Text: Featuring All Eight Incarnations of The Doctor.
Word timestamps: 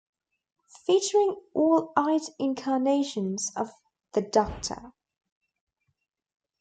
Featuring 0.87 1.39
All 1.53 1.93
Eight 1.95 2.23
Incarnations 2.39 3.51
of 3.55 3.69
The 4.13 4.23
Doctor. 4.23 4.93